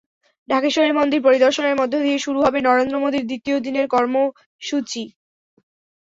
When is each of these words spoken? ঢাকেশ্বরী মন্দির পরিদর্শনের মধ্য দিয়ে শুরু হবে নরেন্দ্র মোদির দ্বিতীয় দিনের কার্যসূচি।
ঢাকেশ্বরী 0.49 0.91
মন্দির 0.91 1.19
পরিদর্শনের 1.23 1.75
মধ্য 1.75 1.93
দিয়ে 2.01 2.19
শুরু 2.19 2.39
হবে 2.41 2.59
নরেন্দ্র 2.61 2.95
মোদির 3.03 3.27
দ্বিতীয় 3.29 3.57
দিনের 3.65 3.85
কার্যসূচি। 3.87 5.03